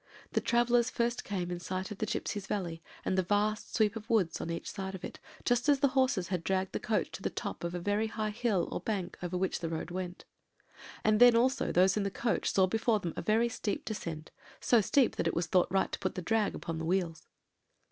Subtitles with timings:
[0.31, 4.09] The travellers first came in sight of the gipsies' valley, and the vast sweep of
[4.09, 7.21] woods on each side of it, just as the horses had dragged the coach to
[7.21, 10.25] the top of a very high hill or bank over which the road went;
[11.03, 14.81] and then also those in the coach saw before them a very steep descent, so
[14.81, 17.27] steep that it was thought right to put the drag upon the wheels.